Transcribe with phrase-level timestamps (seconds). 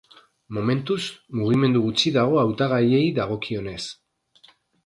[0.57, 1.01] Momentuz,
[1.41, 3.81] mugimendu gutxi dago hautagaiei dagokienez.